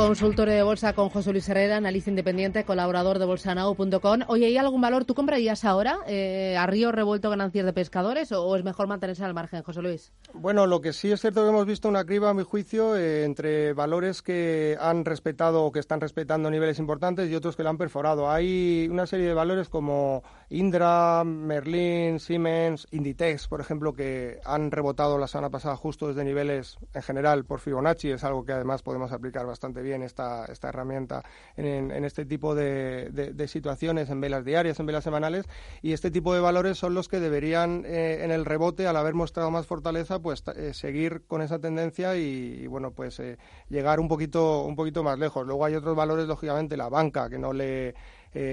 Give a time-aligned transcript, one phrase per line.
[0.00, 4.20] Consultorio de bolsa con José Luis Herrera, analista independiente, colaborador de bolsanao.com.
[4.28, 5.04] Oye, ¿hay algún valor?
[5.04, 9.34] ¿Tú comprarías ahora eh, a río revuelto ganancias de pescadores o, es mejor mantenerse al
[9.34, 10.10] margen, José Luis?
[10.32, 13.24] Bueno, lo que sí es cierto que hemos visto una criba, a mi juicio, eh,
[13.24, 17.68] entre valores que han respetado o que están respetando niveles importantes y otros que lo
[17.68, 18.30] han perforado.
[18.30, 25.16] Hay una serie de valores como Indra, Merlin, Siemens, Inditex, por ejemplo, que han rebotado
[25.16, 28.10] la semana pasada justo desde niveles en general por Fibonacci.
[28.10, 31.22] Es algo que además podemos aplicar bastante bien esta, esta herramienta
[31.56, 35.46] en, este tipo de, situaciones, en velas diarias, en velas semanales,
[35.82, 39.14] y este tipo de valores son los que deberían eh, en el rebote, al haber
[39.14, 44.08] mostrado más fortaleza, pues eh, seguir con esa tendencia y, bueno, pues eh, llegar un
[44.08, 45.46] poquito, un poquito más lejos.
[45.46, 47.94] Luego hay otros valores, lógicamente, la banca, que no le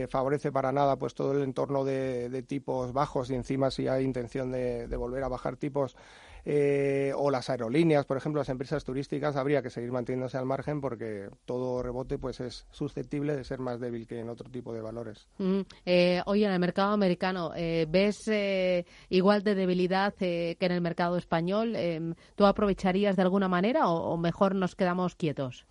[0.09, 4.51] favorece para nada pues todo el entorno de, tipos bajos y encima si hay intención
[4.51, 5.95] de, volver a bajar tipos
[6.49, 10.79] eh, o las aerolíneas, por ejemplo, las empresas turísticas, habría que seguir manteniéndose al margen
[10.79, 14.79] porque todo rebote pues es susceptible de ser más débil que en otro tipo de
[14.81, 15.27] valores.
[15.39, 18.29] Mm, eh, oye, en el mercado americano, eh, ¿ves
[19.09, 21.75] igual de debilidad que en el mercado español?
[22.35, 25.65] ¿Tú aprovecharías de alguna manera o, mejor nos quedamos quietos?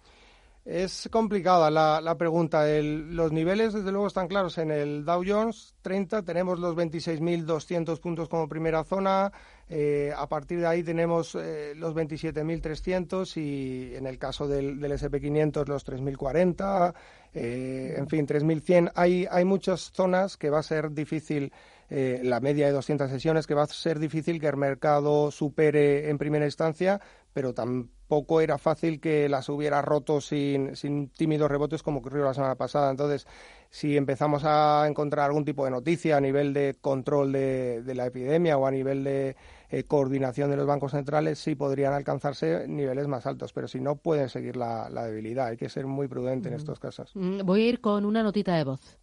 [0.67, 2.67] Es complicada la, pregunta.
[2.67, 4.59] los niveles, desde luego, están claros.
[4.59, 9.31] En el Dow Jones 30 tenemos los 26.200 puntos como primera zona.
[9.69, 15.69] Eh, a partir de ahí tenemos eh, los 27.300 y en el caso del, SP500
[15.69, 16.95] los 3.040,
[17.33, 18.91] eh, en fin, 3.100.
[18.97, 21.53] Hay, hay muchas zonas que va a ser difícil,
[21.89, 26.19] la media de 200 sesiones, que va a ser difícil que el mercado supere en
[26.19, 27.01] primera instancia,
[27.33, 32.35] pero tampoco era fácil que las hubiera roto sin, sin tímidos rebotes como ocurrió la
[32.35, 32.91] semana pasada.
[32.91, 33.27] Entonces,
[33.71, 38.07] si empezamos a encontrar algún tipo de noticia a nivel de control de, de la
[38.07, 39.37] epidemia o a nivel de
[39.69, 43.97] eh, coordinación de los bancos centrales, sí podrían alcanzarse niveles más altos, pero si no,
[43.97, 45.49] pueden seguir la, debilidad.
[45.49, 47.11] Hay que ser muy prudente en estos casos.
[47.15, 48.99] Mm, voy a ir con una notita de voz.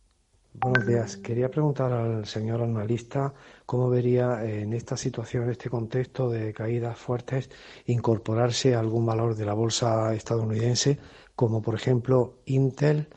[0.53, 1.17] Buenos días.
[1.17, 3.33] Quería preguntar al señor analista
[3.65, 7.49] cómo vería en esta situación, en este contexto de caídas fuertes,
[7.87, 10.99] incorporarse a algún valor de la bolsa estadounidense,
[11.35, 13.07] como por ejemplo Intel,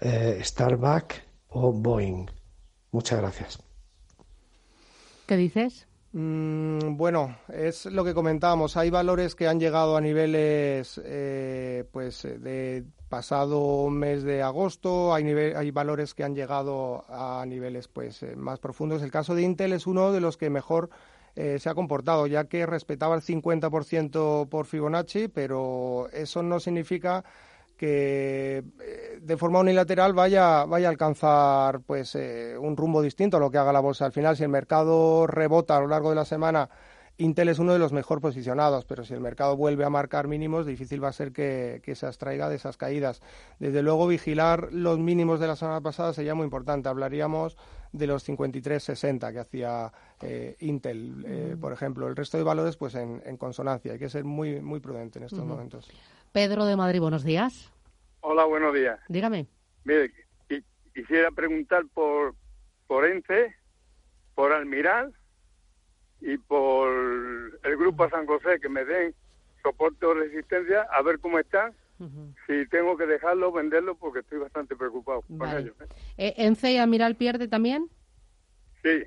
[0.00, 2.26] eh, Starbucks o Boeing.
[2.90, 3.62] Muchas gracias.
[5.26, 5.86] ¿Qué dices?
[6.12, 8.76] Mm, bueno, es lo que comentábamos.
[8.76, 15.12] Hay valores que han llegado a niveles, eh, pues, de pasado mes de agosto.
[15.12, 19.02] Hay, hay valores que han llegado a niveles, pues, eh, más profundos.
[19.02, 20.88] El caso de Intel es uno de los que mejor
[21.36, 27.22] eh, se ha comportado, ya que respetaba el 50% por Fibonacci, pero eso no significa
[27.76, 33.40] que eh, de forma unilateral vaya, vaya a alcanzar pues eh, un rumbo distinto a
[33.40, 34.06] lo que haga la bolsa.
[34.06, 36.70] Al final, si el mercado rebota a lo largo de la semana,
[37.22, 40.66] Intel es uno de los mejor posicionados, pero si el mercado vuelve a marcar mínimos,
[40.66, 43.22] difícil va a ser que, se abstraiga de esas caídas.
[43.60, 46.88] Desde luego, vigilar los mínimos de la semana pasada sería muy importante.
[46.88, 47.56] Hablaríamos
[47.92, 52.08] de los 53.60 que hacía eh, Intel, por ejemplo.
[52.08, 53.92] El resto de valores, pues en, consonancia.
[53.92, 55.88] Hay que ser muy, muy prudente en estos momentos.
[56.32, 57.72] Pedro de Madrid, buenos días.
[58.20, 58.98] Hola, buenos días.
[59.08, 59.46] Dígame.
[59.84, 60.12] Mire,
[60.92, 62.34] quisiera preguntar por,
[62.88, 63.54] por ENCE,
[64.34, 65.14] por Almiral
[66.22, 66.88] y por
[67.62, 69.14] el Grupo San José, que me den
[69.62, 71.72] soporte o resistencia, a ver cómo están.
[72.48, 75.76] Si tengo que dejarlo, venderlo, porque estoy bastante preocupado con ellos.
[75.80, 75.86] ¿eh?
[76.16, 76.34] ¿eh?
[76.38, 77.88] ¿ENCE y Almiral pierde también?
[78.82, 79.04] Sí.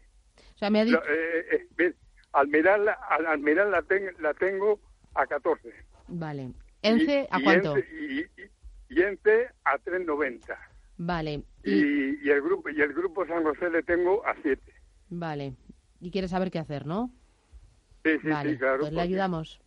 [0.55, 1.01] O sea, me ha dicho...
[1.09, 1.93] Eh, eh,
[2.31, 2.87] Almiral,
[3.27, 3.83] Almiral la,
[4.19, 4.79] la tengo
[5.13, 5.73] a 14.
[6.07, 6.53] Vale.
[6.83, 7.77] ¿ENCE a cuánto?
[7.77, 8.25] y,
[8.89, 10.57] y Ente a 3.90.
[10.97, 11.43] Vale.
[11.63, 12.29] Y...
[12.29, 14.61] el grupo y el grupo San José le tengo a 7.
[15.09, 15.53] Vale.
[15.99, 17.11] Y quieres saber qué hacer, ¿no?
[18.03, 18.79] Sí, sí, sí, claro.
[18.81, 19.59] Pues le ayudamos.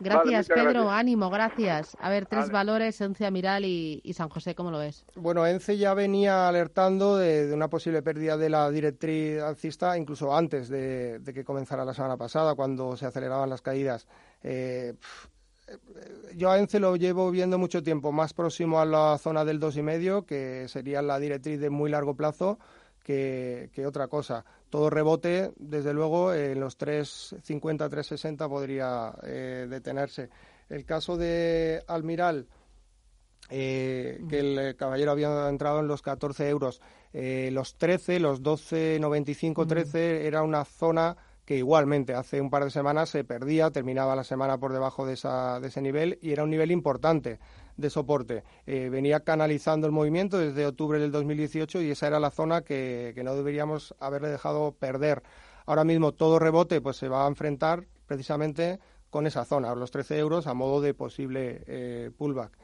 [0.00, 0.90] Gracias, Pedro.
[0.90, 1.96] Ánimo, gracias.
[2.00, 5.04] A ver, tres valores, Ence, Amiral y, San José, ¿cómo lo ves?
[5.14, 10.68] Bueno, Ence ya venía alertando de, una posible pérdida de la directriz alcista incluso antes
[10.68, 14.06] de, que comenzara la semana pasada, cuando se aceleraban las caídas.
[14.42, 14.94] Eh,
[16.34, 19.76] yo a ENCE lo llevo viendo mucho tiempo, más próximo a la zona del dos
[19.76, 22.58] y medio, que sería la directriz de muy largo plazo,
[23.02, 24.44] que, otra cosa.
[24.70, 30.30] Todo rebote, desde luego, en los 3.50, 3.60 podría eh, detenerse.
[30.68, 32.46] El caso de Almiral,
[33.50, 36.80] eh, que el caballero había entrado en los 14 euros.
[37.12, 42.64] Eh, los 13, los 12, 95, 13, era una zona que igualmente hace un par
[42.64, 46.30] de semanas se perdía, terminaba la semana por debajo de, esa, de ese nivel y
[46.30, 47.40] era un nivel importante
[47.76, 48.44] de soporte.
[48.66, 53.12] Eh, venía canalizando el movimiento desde octubre del 2018 y esa era la zona que,
[53.14, 55.22] que no deberíamos haberle dejado perder.
[55.66, 58.80] Ahora mismo todo rebote pues se va a enfrentar precisamente
[59.12, 62.56] con esa zona, los 13 euros, a modo de posible eh, pullback.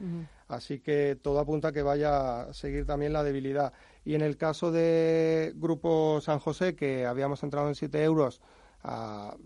[0.48, 3.74] Así que todo apunta a que vaya a seguir también la debilidad.
[4.02, 8.40] Y en el caso de Grupo San José, que habíamos entrado en 7 euros,
[8.82, 9.36] ah,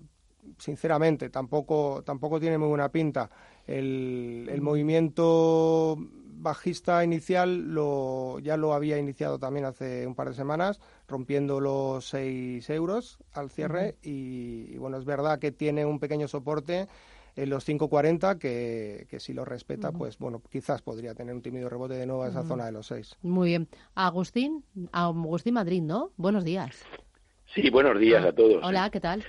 [0.62, 3.28] sinceramente tampoco, tampoco tiene muy buena pinta.
[3.66, 5.96] El, el movimiento
[6.34, 12.08] bajista inicial lo, ya lo había iniciado también hace un par de semanas, rompiendo los
[12.08, 13.96] 6 euros al cierre.
[14.02, 16.86] y, bueno, es verdad que tiene un pequeño soporte
[17.34, 21.68] en los 5.40 que, que si lo respeta, pues bueno, quizás podría tener un tímido
[21.68, 23.16] rebote de nuevo a esa zona de los 6.
[23.22, 23.68] Muy bien.
[23.94, 26.10] Agustín, Agustín Madrid, ¿no?
[26.16, 26.76] Buenos días.
[27.54, 28.62] Sí, buenos días Ah, a todos.
[28.64, 29.24] Hola, ¿qué tal?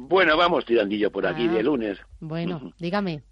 [0.00, 1.54] Bueno, vamos tirandillo por aquí Ah.
[1.54, 1.98] de lunes.
[2.20, 3.22] Bueno, dígame.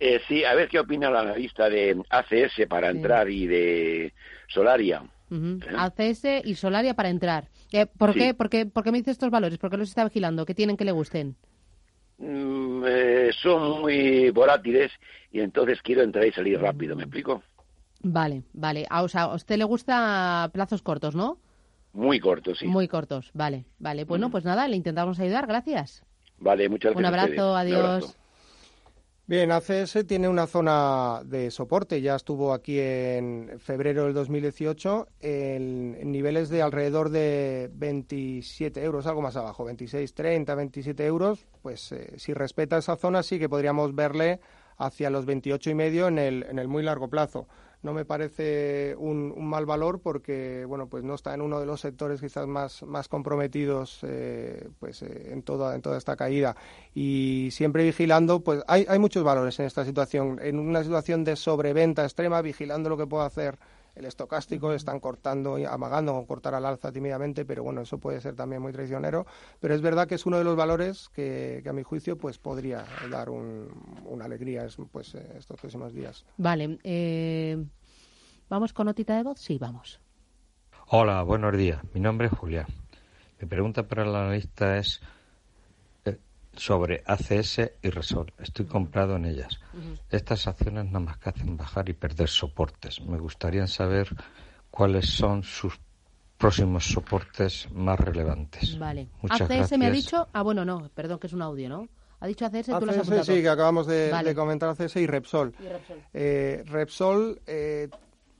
[0.00, 2.96] Eh, sí, a ver qué opina la analista de ACS para Sí.
[2.96, 4.14] entrar y de
[4.48, 5.02] Solaria.
[5.30, 5.58] ¿Eh?
[5.76, 7.48] ACS y Solaria para entrar.
[7.72, 8.18] Eh, ¿por, Sí.
[8.20, 9.58] qué, por, qué, ¿Por qué me dice estos valores?
[9.58, 10.46] ¿Por qué los está vigilando?
[10.46, 11.36] ¿Qué tienen que le gusten?
[12.16, 14.90] Mm, eh, son muy volátiles
[15.30, 17.42] y entonces quiero entrar y salir rápido, ¿me explico?
[18.02, 18.86] Vale, vale.
[18.88, 21.36] Ah, o sea, a usted le gusta plazos cortos, ¿no?
[21.92, 22.66] Muy corto, sí.
[22.66, 23.30] Muy cortos.
[23.34, 24.04] Vale, vale.
[24.04, 25.46] Bueno, pues nada, le intentamos ayudar.
[25.46, 26.02] Gracias.
[26.38, 27.20] Vale, muchas Un gracias.
[27.20, 27.52] a abrazo, ustedes.
[27.52, 28.04] Un adiós.
[28.04, 28.18] abrazo.
[29.24, 35.96] Bien, ACS tiene una zona de soporte, ya estuvo aquí en febrero del 2018 en,
[35.98, 41.92] en niveles de alrededor de 27 euros, algo más abajo, 26, 30, 27 euros, pues
[41.92, 44.40] eh, si respeta esa zona sí que podríamos verle
[44.76, 47.46] hacia los 28 y medio en el, en el muy largo plazo.
[47.82, 51.66] No me parece un, un mal valor porque bueno pues no está en uno de
[51.66, 56.56] los sectores quizás más, más comprometidos eh, pues eh, en toda en toda esta caída.
[56.94, 60.38] Y siempre vigilando pues hay, hay muchos valores en esta situación.
[60.42, 63.58] En una situación de sobreventa extrema vigilando lo que puede hacer
[63.94, 68.20] el estocástico están cortando y amagando con cortar al alza tímidamente pero bueno eso puede
[68.20, 69.26] ser también muy traicionero
[69.60, 72.38] pero es verdad que es uno de los valores que, que a mi juicio pues
[72.38, 73.68] podría dar un,
[74.04, 76.78] una alegría es- pues eh, estos próximos días Vale.
[76.84, 77.64] eh,
[78.48, 79.40] ¿Vamos con notita de voz?
[79.40, 79.98] Sí, vamos.
[80.88, 81.80] Hola, buenos días.
[81.94, 82.66] Mi nombre es Julián.
[83.40, 85.00] Mi pregunta para el analista es
[86.56, 88.32] sobre ACS y Resol.
[88.38, 89.58] Estoy comprado en ellas.
[90.10, 93.00] Estas acciones nada más que hacen bajar y perder soportes.
[93.00, 94.08] Me gustaría saber
[94.70, 95.78] cuáles son sus
[96.36, 98.78] próximos soportes más relevantes.
[98.78, 99.08] Vale.
[99.22, 100.28] Muchas ACS me ha dicho.
[100.32, 101.88] Ah, bueno, no, perdón, que es un audio, ¿no?
[102.20, 103.24] Ha dicho ACS, tú lo has apuntado.
[103.24, 104.28] sí, que acabamos de, Vale.
[104.28, 105.54] de comentar ACS y Repsol.
[105.58, 106.02] Y Repsol.
[106.12, 107.88] Eh, Repsol eh,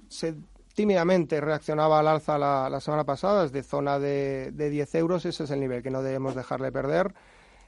[0.09, 0.35] se
[0.75, 5.45] tímidamente reaccionaba al alza la, la semana pasada, desde zona de, de 10 euros, ese
[5.45, 7.13] es el nivel que no debemos dejarle perder.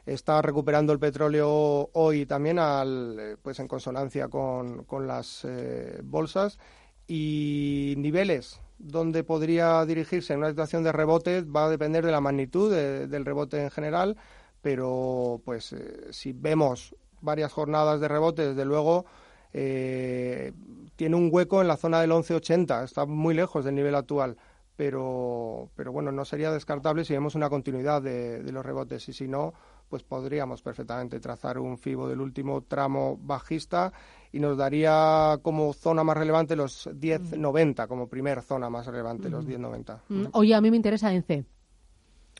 [0.06, 6.00] Está recuperando el petróleo hoy también al, eh, pues en consonancia con, con las eh,
[6.04, 6.58] bolsas.
[7.06, 12.20] Y niveles donde podría dirigirse en una situación de rebote va a depender de la
[12.20, 14.16] magnitud de- del rebote en general,
[14.62, 19.04] pero pues eh, si vemos varias jornadas de rebote, desde luego
[19.52, 20.52] eh,
[20.96, 24.36] tiene un hueco en la zona del 11.80, está muy lejos del nivel actual,
[24.76, 29.12] pero, pero bueno, no sería descartable si vemos una continuidad de, de los rebotes y
[29.12, 29.54] si no,
[29.94, 33.92] pues podríamos perfectamente trazar un FIBO del último tramo bajista
[34.32, 39.46] y nos daría como zona más relevante los 10.90, como primer zona más relevante, los
[39.46, 40.00] 10.90.
[40.08, 41.44] Mm, Oye, a mí me interesa ENCE.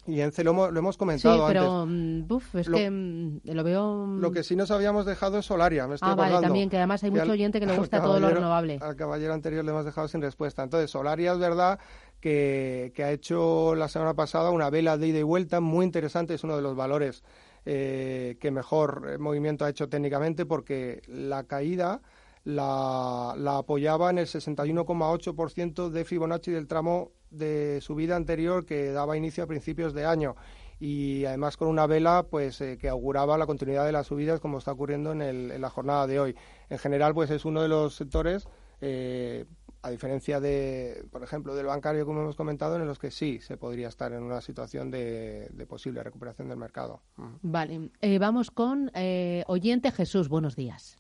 [0.09, 1.63] Y ENCE lo hemos, lo hemos Sí, comentado antes.
[1.63, 4.05] pero mm, buf, es Lo- que mm, lo veo.
[4.05, 6.77] mm, Lo que sí nos habíamos dejado es Solaria, me estoy Ah, vale, también, que
[6.77, 8.81] además hay mucho oyente que le gusta todo lo renovable.
[8.83, 10.65] Al caballero anterior le hemos dejado sin respuesta.
[10.65, 11.79] Entonces, Solaria es verdad
[12.21, 16.33] que, que ha hecho la semana pasada una vela de ida y vuelta muy interesante,
[16.35, 17.23] es uno de los valores
[17.66, 22.02] eh, que mejor eh, movimiento ha hecho técnicamente porque la caída
[22.44, 29.44] la, apoyaba en el 61,8% de Fibonacci del tramo de subida anterior que daba inicio
[29.44, 30.37] a principios de año
[30.78, 34.59] y además con una vela pues eh, que auguraba la continuidad de las subidas como
[34.59, 36.37] está ocurriendo en, el- en la jornada de hoy.
[36.68, 38.47] En general pues es uno de los sectores
[38.80, 39.47] eh,
[39.85, 43.59] a diferencia de, por ejemplo, del bancario, como hemos comentado, en los que sí se
[43.59, 47.03] podría estar en una situación de, de posible recuperación del mercado.
[47.43, 50.31] Vale, eh, vamos con eh, oyente Jesús.
[50.31, 50.97] Buenos días.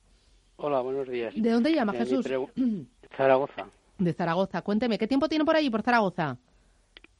[0.56, 1.32] Hola, buenos días.
[1.34, 2.26] ¿De dónde llama Jesús?
[3.16, 3.66] Zaragoza.
[3.96, 4.60] De Zaragoza.
[4.60, 6.36] Cuénteme, ¿qué tiempo tiene por allí, por Zaragoza?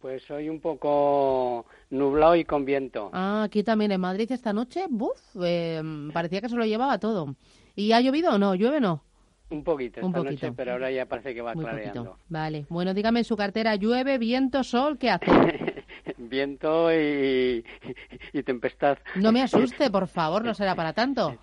[0.01, 3.09] Pues hoy un poco nublado y con viento.
[3.15, 7.35] Ah, aquí también en Madrid esta noche, buf, eh, parecía que se lo llevaba todo.
[7.75, 8.55] ¿Y ha llovido o no?
[8.55, 9.03] ¿Llueve o no?
[9.51, 10.55] Un poquito, esta Un noche, poquito.
[10.57, 12.05] pero ahora ya parece que va Muy clareando.
[12.05, 12.19] poquito.
[12.29, 12.67] Vale.
[12.69, 15.25] Bueno, dígame en su cartera, llueve, viento, sol, ¿qué hace?
[16.19, 17.65] Viento y,
[18.33, 18.99] y tempestad.
[19.17, 21.37] No me asuste, por favor, no será para tanto.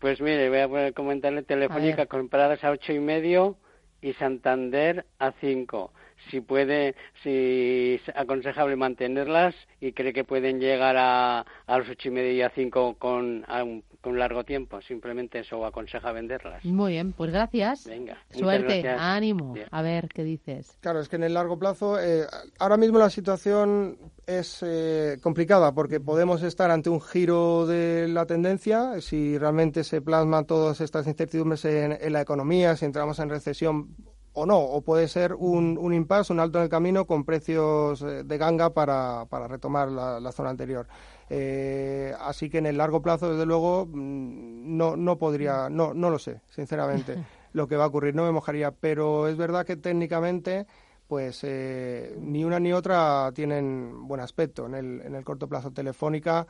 [0.00, 2.08] Pues mire, voy a comentarle Telefónica ver.
[2.08, 3.56] compradas a ocho y medio
[4.02, 5.92] y Santander a cinco.
[6.30, 12.08] Si puede, si es aconsejable mantenerlas y cree que pueden llegar a, a los ocho
[12.08, 16.64] y medio y a cinco con, a un, con largo tiempo, simplemente eso aconseja venderlas.
[16.64, 17.86] Muy bien, pues gracias.
[17.86, 19.00] Venga, Suerte, gracias.
[19.00, 19.52] ánimo.
[19.52, 19.66] Bien.
[19.70, 20.78] A ver, ¿qué dices?
[20.80, 22.24] Claro, es que en el largo plazo, eh,
[22.58, 28.26] ahora mismo la situación es eh, complicada porque podemos estar ante un giro de la
[28.26, 33.28] tendencia, si realmente se plasman todas estas incertidumbres en, en la economía, si entramos en
[33.28, 33.88] recesión
[34.36, 38.02] o no, o puede ser un, un impasse, un alto en el camino con precios
[38.02, 40.86] eh, de ganga para, para retomar la, la zona anterior.
[41.30, 46.10] Eh, así que en el largo plazo, desde luego, mm, no, no podría, no, no
[46.10, 47.16] lo sé, sinceramente,
[47.54, 48.14] lo que va a ocurrir.
[48.14, 50.66] No me mojaría, pero es verdad que técnicamente,
[51.08, 54.66] pues eh, ni una ni otra tienen buen aspecto.
[54.66, 56.46] En el, en el corto plazo, Telefónica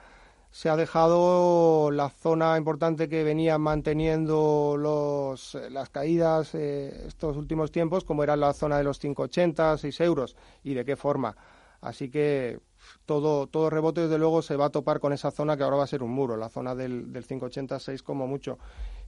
[0.50, 7.36] se ha dejado la zona importante que venía manteniendo los, eh, las caídas eh, estos
[7.36, 11.36] últimos tiempos, como era la zona de los 5,80, 6 euros, y de qué forma.
[11.80, 12.58] Así que
[13.04, 15.84] todo, todo rebote, desde luego, se va a topar con esa zona que ahora va
[15.84, 18.58] a ser un muro, la zona del, del 5,86 como mucho.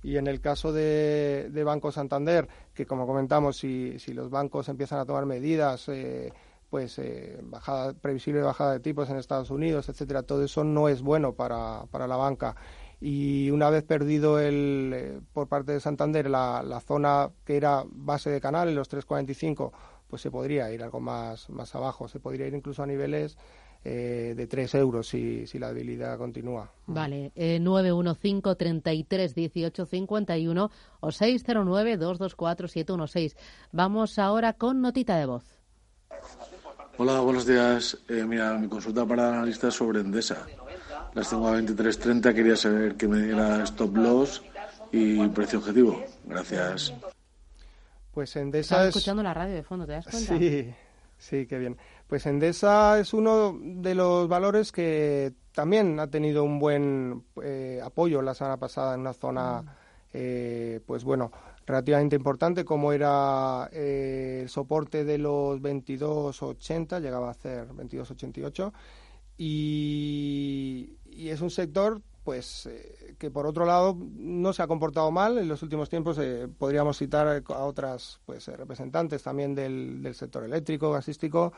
[0.02, 4.68] Y en el caso de, de Banco Santander, que como comentamos, si, si los bancos
[4.68, 6.32] empiezan a tomar medidas, eh,
[6.70, 11.02] pues eh, bajada, previsible bajada de tipos en Estados Unidos, etcétera, todo eso no es
[11.02, 12.56] bueno para, para la banca.
[13.00, 17.84] Y una vez perdido el, eh, por parte de Santander la, la zona que era
[17.86, 19.72] base de canal, en los 3,45,
[20.08, 23.36] pues se podría ir algo más, más abajo, se podría ir incluso a niveles
[23.84, 26.72] eh, de 3 euros si, si la debilidad continúa.
[26.86, 30.70] Vale, eh, 915 33 18 51
[31.00, 33.36] o 609 224 716.
[33.70, 35.44] Vamos ahora con notita de voz.
[37.00, 37.96] Hola, buenos días.
[38.08, 40.44] Eh, mira, mi consulta para analistas sobre Endesa.
[41.14, 42.34] Las tengo a 23.30.
[42.34, 44.42] Quería saber que me diera stop loss
[44.90, 46.02] y precio objetivo.
[46.24, 46.92] Gracias.
[48.12, 48.88] Pues Endesa Estaba es...
[48.88, 50.38] escuchando la radio de fondo, ¿te das cuenta?
[50.38, 50.74] Sí,
[51.18, 51.76] sí, qué bien.
[52.08, 58.22] Pues Endesa es uno de los valores que también ha tenido un buen eh, apoyo
[58.22, 59.62] la semana pasada en una zona,
[60.12, 61.30] eh, pues bueno,
[61.68, 68.72] relativamente importante, como era eh, el soporte de los 22.80, llegaba a ser 22.88,
[69.36, 75.10] y, y es un sector pues eh, que por otro lado no se ha comportado
[75.10, 80.14] mal en los últimos tiempos eh, podríamos citar a otras pues representantes también del, del
[80.14, 81.52] sector eléctrico gasístico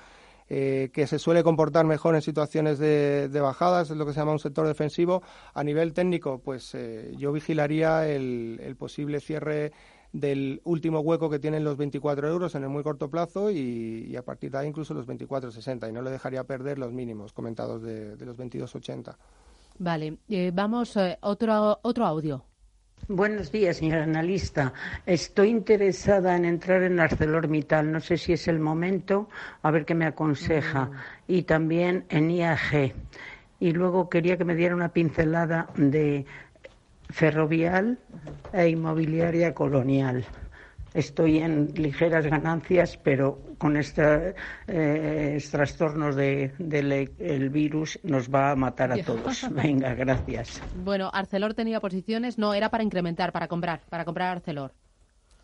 [0.49, 4.40] que se suele comportar mejor en situaciones de, bajadas, es lo que se llama un
[4.40, 5.23] sector defensivo.
[5.55, 6.76] A nivel técnico, pues
[7.17, 9.71] yo vigilaría el, el, posible cierre
[10.12, 14.17] del último hueco que tienen los 24 euros en el muy corto plazo y, y
[14.17, 17.83] a partir de ahí incluso los 24,60 y no le dejaría perder los mínimos comentados
[17.83, 19.14] de, de los 22,80.
[19.79, 22.45] Vale, eh, vamos, eh, otro, otro audio.
[23.09, 24.75] Buenos días, señor analista.
[25.07, 27.90] Estoy interesada en entrar en ArcelorMittal.
[27.90, 29.29] No sé si es el momento,
[29.62, 30.85] a ver qué me aconseja.
[30.85, 30.93] Mm.
[31.29, 32.95] Y también en IAG.
[33.59, 36.26] Y luego quería que me diera una pincelada de
[37.11, 37.99] ferrovial
[38.52, 40.25] e inmobiliaria colonial.
[40.93, 44.35] Estoy en ligeras ganancias, pero con este,
[44.67, 49.47] eh, estos trastornos del de, el virus nos va a matar a todos.
[49.55, 50.61] Venga, gracias.
[50.83, 54.73] Bueno, Arcelor tenía posiciones, no, era para incrementar, para comprar, para comprar Arcelor.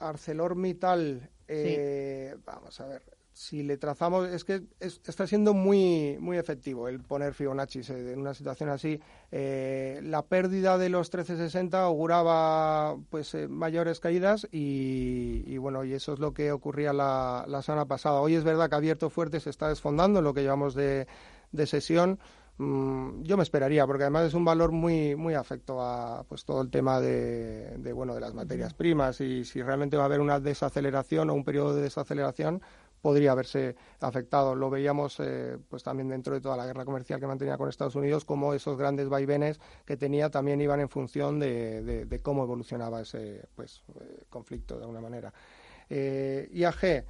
[0.01, 2.43] ArcelorMittal, eh, sí.
[2.45, 3.03] vamos a ver,
[3.37, 8.19] si le trazamos, es que es, está siendo muy, muy efectivo el poner Fibonacci en
[8.19, 8.99] una situación así.
[9.31, 15.93] Eh, la pérdida de los 1360 auguraba pues eh, mayores caídas y, y, bueno, y
[15.93, 18.23] eso es lo que ocurría la, la, semana pasada.
[18.23, 21.07] Hoy es verdad que abierto fuerte, se está desfondando en lo que llevamos de,
[21.53, 22.19] de sesión.
[22.57, 26.63] Mm, yo me esperaría, porque además es un valor muy, muy afecto a pues todo
[26.63, 30.21] el tema de, de bueno de las materias primas y si realmente va a haber
[30.21, 32.63] una desaceleración o un periodo de desaceleración,
[33.07, 34.57] podría haberse afectado.
[34.57, 37.95] Lo veíamos eh, pues también dentro de toda la guerra comercial que mantenía con Estados
[37.95, 43.03] Unidos, como esos grandes vaivenes que tenía también iban en función de, de, cómo evolucionaba
[43.03, 45.33] ese pues, eh, conflicto de alguna manera.
[45.89, 47.05] Eh, IAG.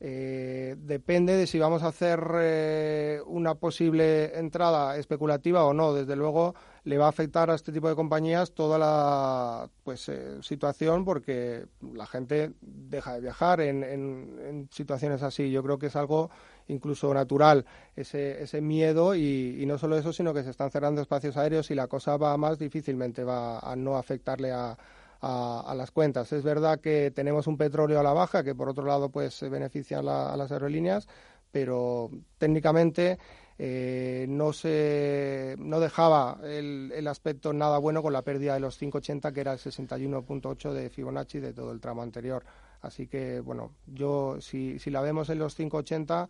[0.00, 5.92] Eh, depende de si vamos a hacer eh, una posible entrada especulativa o no.
[5.92, 10.38] Desde luego le va a afectar a este tipo de compañías toda la pues eh,
[10.42, 15.50] situación porque la gente deja de viajar en, en, situaciones así.
[15.50, 16.30] Yo creo que es algo
[16.68, 17.64] incluso natural
[17.96, 21.70] ese, ese miedo y, y, no solo eso, sino que se están cerrando espacios aéreos
[21.70, 24.78] y la cosa va más difícilmente va a no afectarle a
[25.20, 26.32] a, las cuentas.
[26.32, 29.48] Es verdad que tenemos un petróleo a la baja, que por otro lado pues se
[29.48, 31.08] beneficia a, las aerolíneas,
[31.50, 33.18] pero técnicamente
[33.58, 38.80] eh, no se no dejaba el, el, aspecto nada bueno con la pérdida de los
[38.80, 42.44] 5,80 que era el 61.8 de Fibonacci de todo el tramo anterior.
[42.80, 46.28] Así que bueno, yo si, si la vemos en los 5,80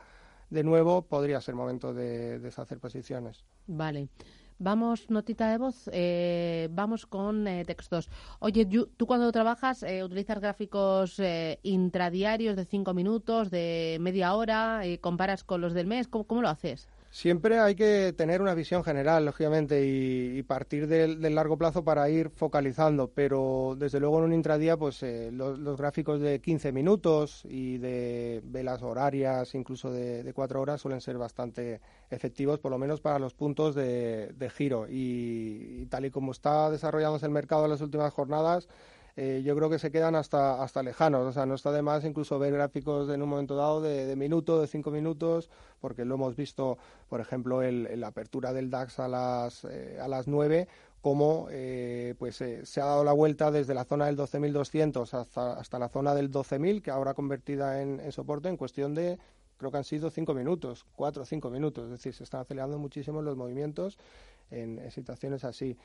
[0.48, 3.44] de nuevo podría ser momento de deshacer posiciones.
[3.66, 4.08] Vale.
[4.60, 8.10] Vamos, notita de voz, eh, vamos con eh, textos.
[8.40, 11.20] Oye, tú cuando trabajas eh, utilizas gráficos
[11.62, 16.88] intradiarios de cinco minutos, de media hora, comparas con los del mes, cómo lo haces?
[17.10, 22.28] Siempre hay que tener una visión general, lógicamente, y, partir del, largo plazo para ir
[22.28, 27.78] focalizando, pero desde luego en un intradía, pues eh, los, gráficos de 15 minutos y
[27.78, 33.18] de velas horarias, incluso de, cuatro horas, suelen ser bastante efectivos, por lo menos para
[33.18, 34.86] los puntos de, giro.
[34.86, 38.68] Y, y, tal y como está desarrollándose el mercado en las últimas jornadas,
[39.20, 41.26] eh, yo creo que se quedan hasta, hasta lejanos.
[41.26, 44.14] O sea, no está de más incluso ver gráficos en un momento dado de, de
[44.14, 49.00] minuto, de cinco minutos, porque lo hemos visto, por ejemplo, en la apertura del DAX
[49.00, 50.68] a las, eh, a las 9,
[51.00, 55.80] cómo eh, pues, se ha dado la vuelta desde la zona del 12.200 hasta, hasta
[55.80, 59.18] la zona del 12.000, que ahora convertida en, soporte en cuestión de
[59.56, 62.78] creo que han sido cinco minutos, cuatro o cinco minutos, es decir, se están acelerando
[62.78, 63.98] muchísimo los movimientos
[64.52, 65.76] en situaciones así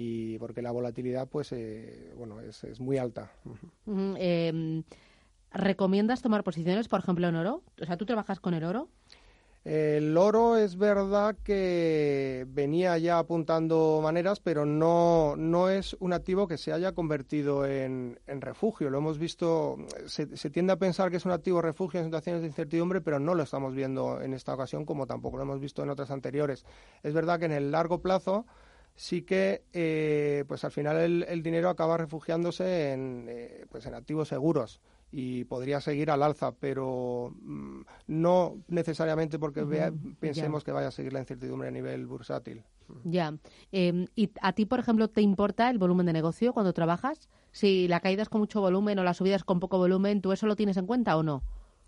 [0.00, 3.32] y porque la volatilidad pues eh, bueno es, es, muy alta.
[4.16, 4.84] Em,
[5.50, 7.64] ¿Recomiendas tomar posiciones, por ejemplo, en oro?
[7.80, 8.88] O sea, ¿tú trabajas con el oro?
[9.64, 16.46] El oro es verdad que venía ya apuntando maneras, pero no, no es un activo
[16.46, 18.90] que se haya convertido en, en refugio.
[18.90, 22.42] Lo hemos visto, se, se, tiende a pensar que es un activo refugio en situaciones
[22.42, 25.82] de incertidumbre, pero no lo estamos viendo en esta ocasión como tampoco lo hemos visto
[25.82, 26.64] en otras anteriores.
[27.02, 28.46] Es verdad que en el largo plazo
[28.98, 34.26] sí que eh, pues al final el, dinero acaba refugiándose en, eh, pues en activos
[34.26, 34.80] seguros
[35.12, 39.64] y podría seguir al alza, pero mm, no necesariamente porque
[40.18, 42.64] pensemos que vaya a seguir la incertidumbre a nivel bursátil.
[43.04, 43.34] Ya.
[43.70, 47.28] Em, ¿Y a ti, por ejemplo, te importa el volumen de negocio cuando trabajas?
[47.52, 50.32] Si la caída es con mucho volumen o la subida es con poco volumen, ¿tú
[50.32, 51.44] eso lo tienes en cuenta o no?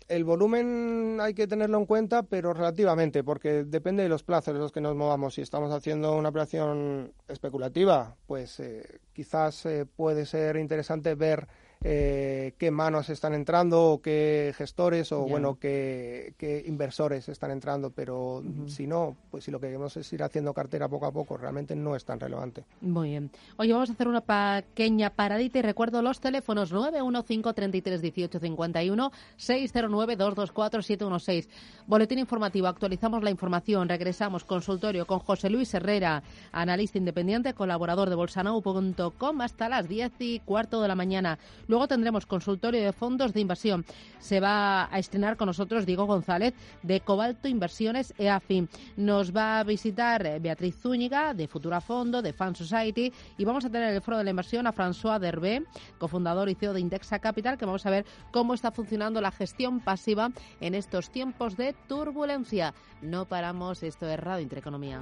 [0.07, 4.59] El volumen hay que tenerlo en cuenta, pero relativamente, porque depende de los plazos en
[4.59, 5.35] los que nos movamos.
[5.35, 11.47] Si estamos haciendo una operación especulativa, pues eh, quizás eh, puede ser interesante ver
[11.83, 16.35] eh, qué manos están entrando o qué gestores o bueno qué,
[16.67, 20.87] inversores están entrando pero si no pues si lo que queremos es ir haciendo cartera
[20.87, 22.65] poco a poco realmente no es tan relevante.
[22.81, 23.31] Muy bien.
[23.57, 29.11] Oye vamos a hacer una pequeña paradita y recuerdo los teléfonos 915 33 18 51
[29.37, 31.49] 609 224 716
[31.87, 34.43] boletín informativo actualizamos la información regresamos.
[34.43, 40.81] Consultorio con José Luis Herrera analista independiente colaborador de bolsanau.com hasta las 10 y cuarto
[40.81, 41.39] de la mañana
[41.71, 43.85] Luego tendremos consultorio de fondos de inversión.
[44.19, 46.53] Se va a estrenar con nosotros Diego González
[46.83, 48.67] de Cobalto Inversiones EAFI.
[48.97, 53.63] Nos va a visitar eh, Beatriz Zúñiga de Futura Fondo, de Fan Society y vamos
[53.63, 55.63] a tener el foro de la inversión a François Derbe,
[55.97, 59.79] cofundador y CEO de Indexa Capital, que vamos a ver cómo está funcionando la gestión
[59.79, 60.29] pasiva
[60.59, 62.73] en estos tiempos de turbulencia.
[63.01, 65.01] No paramos, esto es Radio Intereconomía.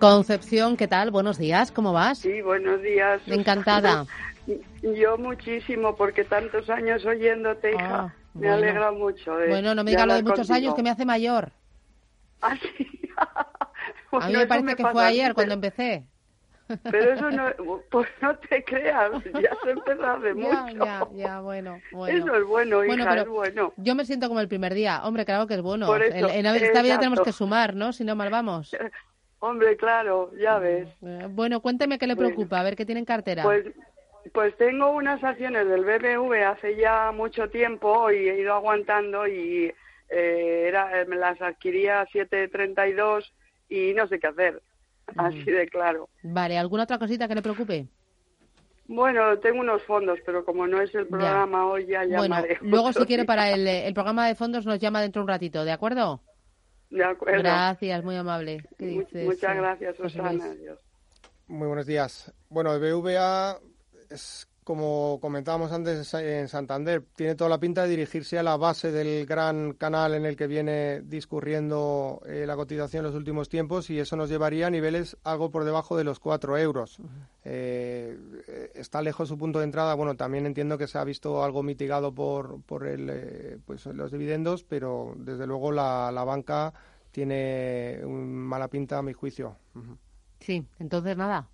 [0.00, 1.10] Concepción, ¿qué tal?
[1.10, 2.18] Buenos días, ¿cómo vas?
[2.18, 3.20] Sí, buenos días.
[3.26, 4.06] Encantada.
[4.82, 9.34] Yo muchísimo, porque tantos años oyéndote, hija, ah, me alegra mucho.
[9.34, 11.52] bueno, no me digas lo de muchos años, que me hace mayor.
[12.42, 12.86] Ah, sí.
[14.12, 16.06] a mí me parece que fue ayer cuando empecé.
[16.84, 17.50] Pero eso no,
[17.90, 20.68] pues no te creas, ya se empezó hace mucho.
[20.82, 22.18] Ya, ya, bueno, bueno.
[22.18, 23.74] Eso es bueno, hija, es bueno.
[23.76, 25.02] Yo me siento como el primer día.
[25.04, 25.94] Hombre, claro que es bueno.
[25.94, 27.92] en, esta vida tenemos que sumar, ¿no?
[27.92, 28.74] Si no, mal vamos.
[29.40, 30.88] Hombre, claro, ya ves.
[31.02, 33.42] Eh, bueno, cuénteme qué le preocupa, a ver qué tiene en cartera.
[33.42, 33.64] Pues,
[34.34, 39.72] pues tengo unas acciones del BBV hace ya mucho tiempo y he ido aguantando y
[40.10, 43.32] eh, era, me las adquiría a 7.32
[43.70, 44.62] y no sé qué hacer.
[45.14, 45.20] Mm.
[45.20, 46.10] Así de claro.
[46.22, 47.86] Vale, ¿alguna otra cosita que le preocupe?
[48.88, 52.58] Bueno, tengo unos fondos, pero como no es el programa hoy ya llamaré.
[52.60, 55.28] Bueno, luego si quiere para el, el programa de fondos nos llama dentro de un
[55.28, 56.20] ratito, ¿de acuerdo?
[56.90, 58.62] Gracias, muy amable.
[58.78, 60.44] Muchas gracias, Susana.
[61.46, 62.32] Muy buenos días.
[62.48, 63.58] Bueno, el BVA
[64.10, 68.92] es como comentábamos antes en Santander, tiene toda la pinta de dirigirse a la base
[68.92, 73.90] del gran canal en el que viene discurriendo eh, la cotización en los últimos tiempos
[73.90, 76.98] y eso nos llevaría a niveles algo por debajo de los 4 euros.
[77.44, 78.16] Eh,
[78.72, 79.92] está lejos su punto de entrada.
[79.94, 84.62] Bueno, también entiendo que se ha visto algo mitigado por, por el, pues, los dividendos,
[84.62, 86.72] pero desde luego la, la banca
[87.10, 89.56] tiene mala pinta a mi juicio.
[90.38, 91.48] Sí, entonces nada.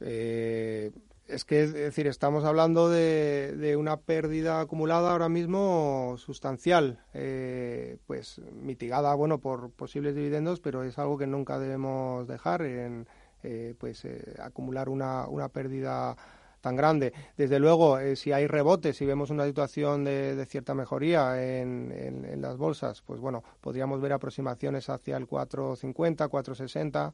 [0.00, 0.92] Eh,
[1.28, 7.98] es que, es decir, estamos hablando de, de una pérdida acumulada ahora mismo sustancial, eh,
[8.06, 13.08] pues mitigada, bueno, por posibles dividendos, pero es algo que nunca debemos dejar en,
[13.42, 16.16] eh, pues, eh, acumular una, una pérdida
[16.60, 17.12] tan grande.
[17.36, 22.24] Desde luego, si hay rebotes, si vemos una situación de, de cierta mejoría en, en,
[22.24, 27.12] en, las bolsas, pues bueno, podríamos ver aproximaciones hacia el 450, 460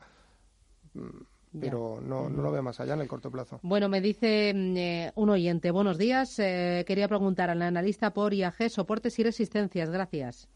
[1.61, 3.61] pero no, no, lo veo más allá en el corto plazo.
[3.63, 8.35] Bueno, me dice mm, eh, un oyente, buenos días, eh, quería preguntar al analista por
[8.35, 10.49] IAG, soportes y resistencias, gracias.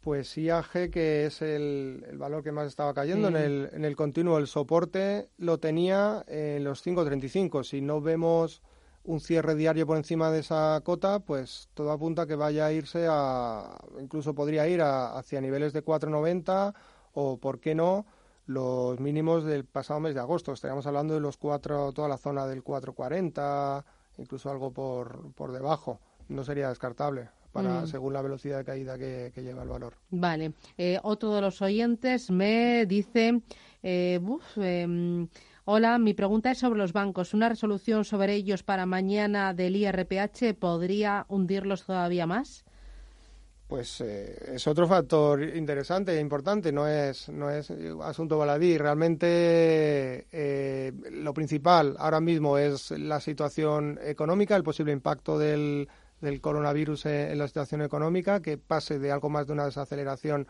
[0.00, 3.34] Pues IAG, que es el, el valor que más estaba cayendo sí.
[3.34, 7.64] en, el, en el continuo, el soporte lo tenía en los 5.35.
[7.64, 8.62] Si no vemos
[9.04, 12.72] un cierre diario por encima de esa cota, pues todo apunta a que vaya a
[12.72, 16.74] irse a, incluso podría ir a, hacia niveles de 4.90
[17.14, 18.06] o, ¿por qué no?,
[18.48, 20.52] los mínimos del pasado mes de agosto.
[20.52, 23.84] Estaríamos hablando de los cuatro, toda la zona del 440,
[24.16, 26.00] incluso algo por, por debajo.
[26.28, 27.28] No sería descartable.
[27.52, 27.86] Para, mm.
[27.86, 29.94] según la velocidad de caída que, que lleva el valor.
[30.10, 30.52] Vale.
[30.76, 33.40] Eh, otro de los oyentes me dice,
[33.82, 35.26] eh, uf, eh,
[35.64, 37.34] hola, mi pregunta es sobre los bancos.
[37.34, 42.64] ¿Una resolución sobre ellos para mañana del IRPH podría hundirlos todavía más?
[43.68, 47.70] Pues eh, es otro factor interesante e importante, no es, no es
[48.02, 48.78] asunto baladí.
[48.78, 55.86] Realmente eh, lo principal ahora mismo es la situación económica, el posible impacto del,
[56.18, 60.48] del coronavirus en, en la situación económica, que pase de algo más de una desaceleración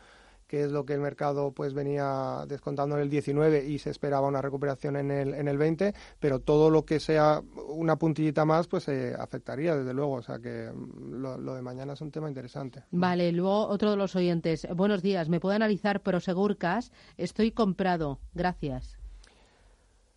[0.48, 4.26] que es lo que el mercado pues venía descontando en el 19 y se esperaba
[4.26, 8.66] una recuperación en el, en el 20, pero todo lo que sea una puntillita más
[8.66, 12.28] pues eh, afectaría desde luego, o sea que mm, lo, de mañana es un tema
[12.28, 12.82] interesante.
[12.90, 16.92] Vale, luego otro de los oyentes, buenos días, ¿me puede analizar Prosegurcas?
[17.18, 18.98] Estoy comprado, gracias.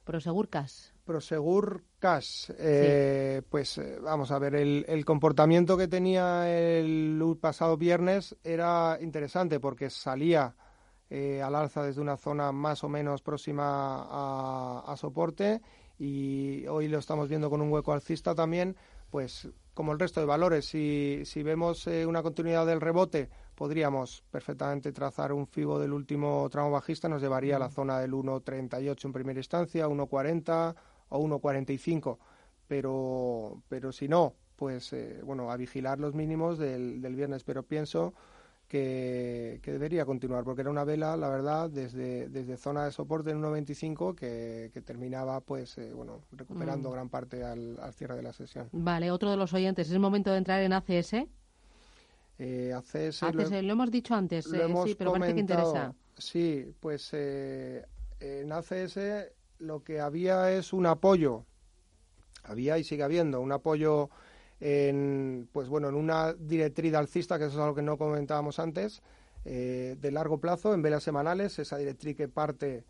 [0.05, 0.90] Prosegurcas.
[1.05, 3.47] Prosegur Cash, eh, sí.
[3.49, 9.59] pues eh, vamos a ver, el, el, comportamiento que tenía el pasado viernes era interesante
[9.59, 10.55] porque salía
[11.09, 15.61] eh, al alza desde una zona más o menos próxima a, a, soporte
[15.99, 18.77] y hoy lo estamos viendo con un hueco alcista también,
[19.09, 24.23] pues como el resto de valores, si, si vemos eh, una continuidad del rebote, podríamos
[24.31, 29.05] perfectamente trazar un FIBO del último tramo bajista, nos llevaría a la zona del 1.38
[29.05, 30.75] en primera instancia, 1.40
[31.11, 32.17] o 1,45,
[32.67, 37.63] pero, pero si no, pues eh, bueno, a vigilar los mínimos del, del viernes, pero
[37.63, 38.13] pienso
[38.67, 43.31] que, que, debería continuar, porque era una vela, la verdad, desde, desde zona de soporte
[43.31, 46.93] en 1,25 que, que terminaba, pues, eh, bueno, recuperando mm.
[46.93, 48.69] gran parte al, al, cierre de la sesión.
[48.71, 51.13] Vale, otro de los oyentes, ¿es el momento de entrar en ACS?
[52.39, 55.93] Eh, ACS, ACS lo, lo, hemos dicho antes, hemos sí, pero parece que interesa.
[56.17, 58.99] Sí, pues en ACS
[59.61, 61.45] lo que había es un apoyo,
[62.43, 64.09] había y sigue habiendo un apoyo
[64.59, 69.01] en, pues bueno, en una directriz alcista, que eso es algo que no comentábamos antes,
[69.45, 72.83] eh, de largo plazo, en velas semanales, esa directriz que parte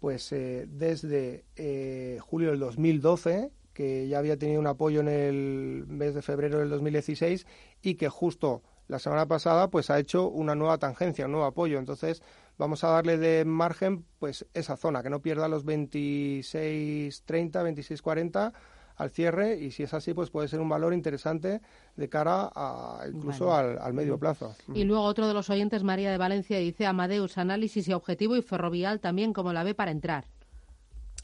[0.00, 5.84] pues eh, desde eh, julio del 2012, que ya había tenido un apoyo en el
[5.88, 7.46] mes de febrero del 2016
[7.80, 11.78] y que justo la semana pasada pues ha hecho una nueva tangencia, un nuevo apoyo.
[11.78, 12.22] Entonces,
[12.58, 18.52] vamos a darle de margen pues esa zona, que no pierda los 26.30, 26.40
[18.96, 21.60] al cierre y si es así pues puede ser un valor interesante
[21.96, 23.72] de cara a incluso vale.
[23.72, 24.54] al, al, medio plazo.
[24.72, 28.42] Y luego otro de los oyentes, María de Valencia, dice Amadeus, análisis y objetivo y
[28.42, 30.26] ferrovial también como la ve para entrar.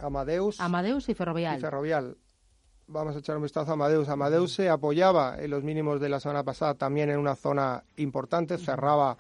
[0.01, 0.61] Amadeus.
[0.61, 1.59] Amadeus y ferrovial.
[1.59, 2.17] Y ferrovial.
[2.87, 4.09] Vamos a echar un vistazo a Amadeus.
[4.09, 8.59] Amadeus se apoyaba en los mínimos de la semana pasada también en una zona importante,
[8.59, 9.17] cerraba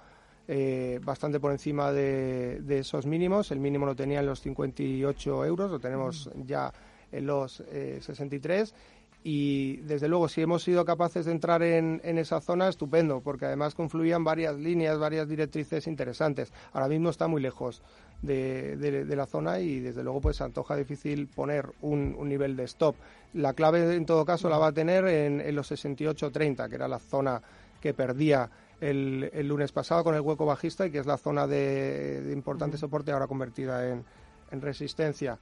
[0.53, 3.53] eh, bastante por encima de, de, esos mínimos.
[3.53, 6.73] El mínimo lo tenía en los 58 euros, lo tenemos ya
[7.13, 8.75] en los eh, 63.
[9.23, 13.47] Y desde luego, si hemos sido capaces de entrar en, en, esa zona, estupendo, porque
[13.47, 16.53] además confluían varias líneas, varias directrices interesantes.
[16.73, 17.81] Ahora mismo está muy lejos
[18.21, 22.29] de, de, de la zona y desde luego pues se antoja difícil poner un, un,
[22.29, 22.97] nivel de stop.
[23.35, 26.89] La clave en todo caso la va a tener en, en los 68-30, que era
[26.89, 27.41] la zona
[27.81, 31.47] que perdía el, el, lunes pasado con el hueco bajista y que es la zona
[31.47, 34.05] de, de importante soporte ahora convertida en,
[34.51, 35.39] en resistencia.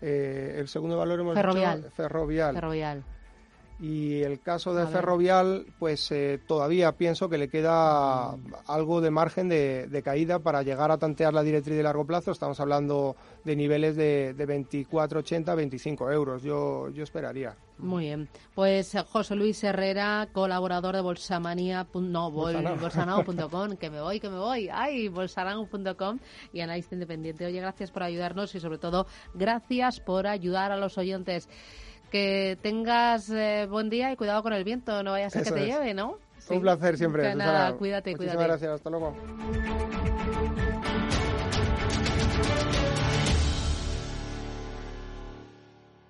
[0.00, 1.82] Eh, el segundo valor hemos ferrovial.
[1.82, 2.54] dicho ferrovial.
[2.54, 3.04] ferrovial.
[3.82, 8.36] Y el caso de Ferrovial, pues eh, todavía pienso que le queda
[8.68, 12.30] algo de margen de, caída para llegar a tantear la directriz de largo plazo.
[12.30, 16.44] Estamos hablando de niveles de, de 24,80, 25 euros.
[16.44, 17.56] Yo, yo esperaría.
[17.78, 18.28] Muy bien.
[18.54, 24.38] Pues eh, José Luis Herrera, colaborador de Bolsamania, no, bolsanao.com, que me voy, que me
[24.38, 26.20] voy, ay, bolsanao.com
[26.52, 27.46] y analista independiente.
[27.46, 31.48] Oye, gracias por ayudarnos y sobre todo gracias por ayudar a los oyentes
[32.12, 35.50] que tengas eh, buen día y cuidado con el viento, no vaya a ser que
[35.50, 36.18] te lleve, ¿no?
[36.50, 37.34] Un placer siempre.
[37.34, 38.66] nada, cuídate, Muchísimas cuídate.
[38.66, 39.16] gracias, hasta luego.